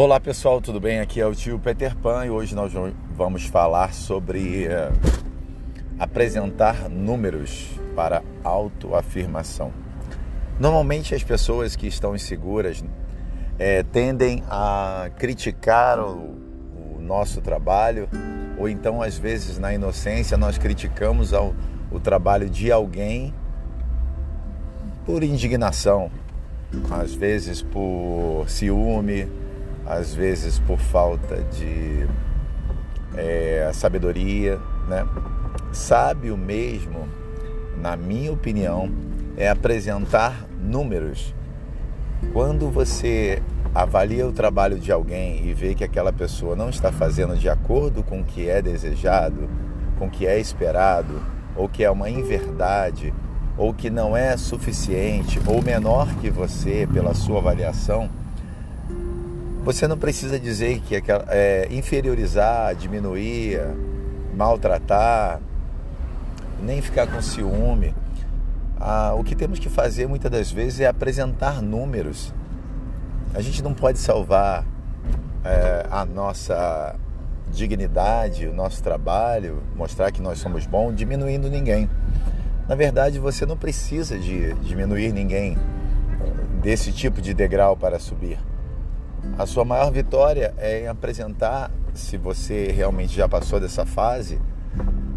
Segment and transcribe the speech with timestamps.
[0.00, 1.00] Olá pessoal, tudo bem?
[1.00, 2.72] Aqui é o tio Peter Pan e hoje nós
[3.16, 4.92] vamos falar sobre uh,
[5.98, 9.72] apresentar números para autoafirmação.
[10.56, 12.84] Normalmente as pessoas que estão inseguras
[13.58, 16.36] é, tendem a criticar o,
[16.96, 18.08] o, nosso trabalho
[18.56, 21.56] ou então às vezes na inocência nós criticamos ao,
[21.90, 23.34] o trabalho de alguém
[25.04, 26.08] por indignação,
[26.88, 29.26] às vezes por ciúme,
[29.88, 32.06] às vezes por falta de
[33.16, 35.06] é, sabedoria, né?
[35.72, 37.08] Sábio mesmo,
[37.80, 38.90] na minha opinião,
[39.36, 41.34] é apresentar números.
[42.32, 43.42] Quando você
[43.74, 48.02] avalia o trabalho de alguém e vê que aquela pessoa não está fazendo de acordo
[48.02, 49.48] com o que é desejado,
[49.98, 51.22] com o que é esperado,
[51.56, 53.14] ou que é uma inverdade,
[53.56, 58.10] ou que não é suficiente, ou menor que você pela sua avaliação,
[59.68, 60.94] você não precisa dizer que
[61.28, 63.60] é, inferiorizar, diminuir,
[64.34, 65.42] maltratar,
[66.62, 67.94] nem ficar com ciúme.
[68.80, 72.32] Ah, o que temos que fazer muitas das vezes é apresentar números.
[73.34, 74.64] A gente não pode salvar
[75.44, 76.96] é, a nossa
[77.52, 81.90] dignidade, o nosso trabalho, mostrar que nós somos bons, diminuindo ninguém.
[82.66, 85.58] Na verdade, você não precisa de diminuir ninguém
[86.62, 88.38] desse tipo de degrau para subir.
[89.38, 94.40] A sua maior vitória é em apresentar, se você realmente já passou dessa fase,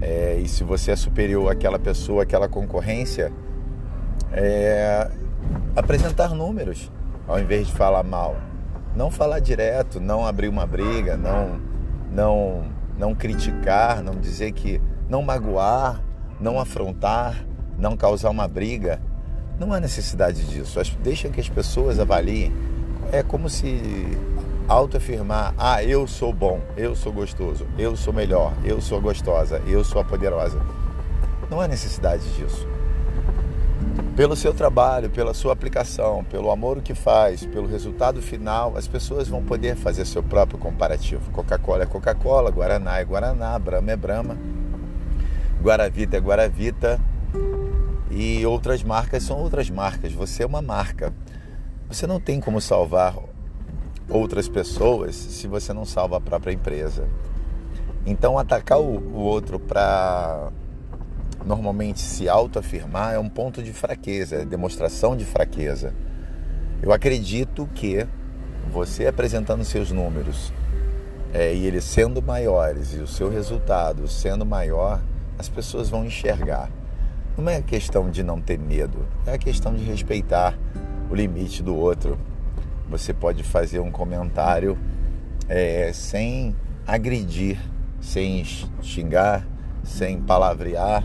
[0.00, 3.32] é, e se você é superior àquela pessoa, àquela concorrência,
[4.32, 5.10] é,
[5.74, 6.90] apresentar números
[7.26, 8.36] ao invés de falar mal.
[8.94, 11.60] Não falar direto, não abrir uma briga, não,
[12.12, 12.64] não,
[12.96, 14.80] não criticar, não dizer que.
[15.08, 16.00] não magoar,
[16.40, 17.44] não afrontar,
[17.76, 19.00] não causar uma briga.
[19.58, 20.80] Não há necessidade disso.
[21.02, 22.52] Deixa que as pessoas avaliem
[23.14, 24.18] é como se
[24.68, 29.84] autoafirmar: ah, eu sou bom, eu sou gostoso, eu sou melhor, eu sou gostosa, eu
[29.84, 30.60] sou a poderosa.
[31.50, 32.66] Não há necessidade disso.
[34.16, 39.28] Pelo seu trabalho, pela sua aplicação, pelo amor que faz, pelo resultado final, as pessoas
[39.28, 41.30] vão poder fazer seu próprio comparativo.
[41.30, 44.36] Coca-Cola é Coca-Cola, Guaraná é Guaraná, Brahma é Brahma,
[45.62, 47.00] Guaravita é Guaravita
[48.10, 50.12] e outras marcas são outras marcas.
[50.12, 51.12] Você é uma marca.
[51.94, 53.16] Você não tem como salvar
[54.08, 57.08] outras pessoas se você não salva a própria empresa.
[58.04, 60.50] Então, atacar o, o outro para
[61.46, 65.94] normalmente se autoafirmar é um ponto de fraqueza, é demonstração de fraqueza.
[66.82, 68.04] Eu acredito que
[68.72, 70.52] você apresentando seus números
[71.32, 75.00] é, e eles sendo maiores e o seu resultado sendo maior,
[75.38, 76.68] as pessoas vão enxergar.
[77.38, 80.58] Não é questão de não ter medo, é a questão de respeitar
[81.10, 82.18] o limite do outro.
[82.88, 84.78] Você pode fazer um comentário
[85.48, 86.54] é, sem
[86.86, 87.58] agredir,
[88.00, 88.44] sem
[88.82, 89.46] xingar,
[89.82, 91.04] sem palavrear.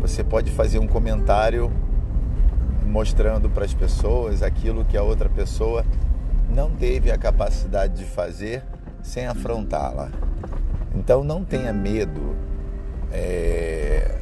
[0.00, 1.70] Você pode fazer um comentário
[2.84, 5.84] mostrando para as pessoas aquilo que a outra pessoa
[6.48, 8.62] não teve a capacidade de fazer
[9.02, 10.10] sem afrontá-la.
[10.94, 12.36] Então não tenha medo
[13.10, 14.18] é,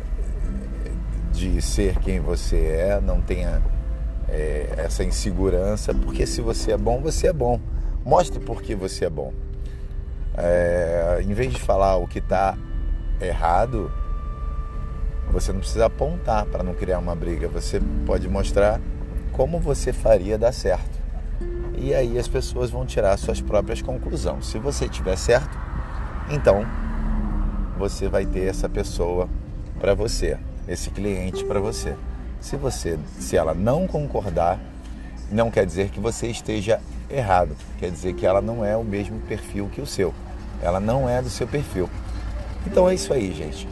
[1.32, 3.62] de ser quem você é, não tenha
[4.30, 7.60] é, essa insegurança, porque se você é bom, você é bom.
[8.04, 9.32] Mostre por que você é bom.
[10.36, 12.56] É, em vez de falar o que está
[13.20, 13.91] errado,
[15.30, 17.48] você não precisa apontar para não criar uma briga.
[17.48, 18.80] Você pode mostrar
[19.32, 20.98] como você faria dar certo.
[21.76, 24.47] E aí as pessoas vão tirar suas próprias conclusões.
[24.47, 25.58] Se você tiver certo,
[26.30, 26.64] então
[27.78, 29.28] você vai ter essa pessoa
[29.80, 31.97] para você, esse cliente para você.
[32.41, 34.59] Se você, se ela não concordar,
[35.31, 36.81] não quer dizer que você esteja
[37.11, 37.56] errado.
[37.78, 40.15] Quer dizer que ela não é o mesmo perfil que o seu.
[40.62, 41.89] Ela não é do seu perfil.
[42.67, 43.69] Então é isso aí, gente.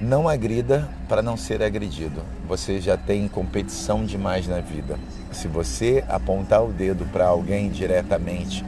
[0.00, 2.22] Não agrida para não ser agredido.
[2.48, 4.98] Você já tem competição demais na vida.
[5.30, 8.64] Se você apontar o dedo para alguém diretamente,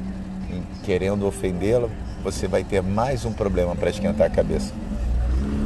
[0.84, 1.90] querendo ofendê-lo,
[2.22, 4.72] você vai ter mais um problema para esquentar a cabeça.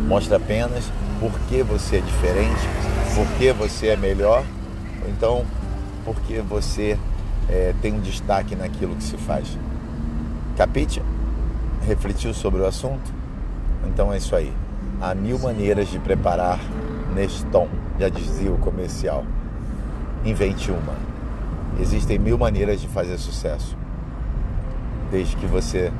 [0.06, 0.90] Mostra apenas
[1.20, 2.68] por que você é diferente,
[3.18, 4.44] porque você é melhor,
[5.02, 5.44] ou então
[6.04, 6.96] porque você
[7.48, 9.58] é, tem um destaque naquilo que se faz.
[10.56, 11.02] Capite?
[11.84, 13.12] Refletiu sobre o assunto?
[13.88, 14.52] Então é isso aí.
[15.00, 16.60] Há mil maneiras de preparar
[17.12, 17.68] neste tom,
[17.98, 19.24] já dizia o comercial.
[20.24, 20.94] Invente uma.
[21.80, 23.76] Existem mil maneiras de fazer sucesso.
[25.10, 25.92] Desde que você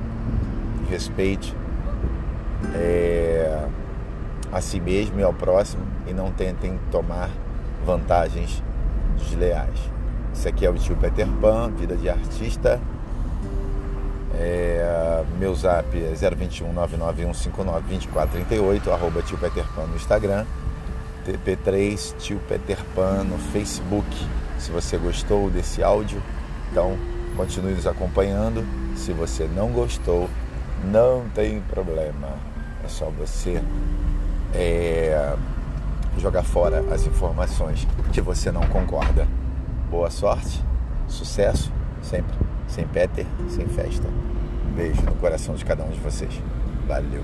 [0.89, 1.53] respeite
[2.75, 3.67] é,
[4.53, 7.31] a si mesmo e ao próximo e não tentem tomar
[7.85, 8.63] vantagens
[9.19, 9.79] desleais.
[10.33, 12.81] Isso aqui é o tio Peter Pan, vida de artista.
[14.35, 20.45] É, meu zap é 021 99159 2438, arroba tio Peter Pan no Instagram,
[21.27, 24.07] TP3 tio Peter Pan no Facebook.
[24.59, 26.23] Se você gostou desse áudio,
[26.71, 26.97] então
[27.37, 28.65] continue nos acompanhando.
[28.97, 30.29] Se você não gostou,
[30.85, 32.29] não tem problema.
[32.85, 33.63] É só você
[34.55, 35.35] é,
[36.19, 39.27] jogar fora as informações que você não concorda.
[39.91, 40.63] Boa sorte,
[41.07, 41.73] sucesso,
[42.03, 42.37] sempre.
[42.67, 44.07] Sem Peter, sem festa.
[44.69, 46.43] Um beijo no coração de cada um de vocês.
[46.87, 47.23] Valeu.